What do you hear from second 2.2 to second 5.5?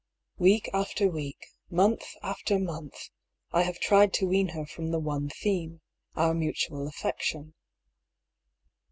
after month, I have tried to wean her from the one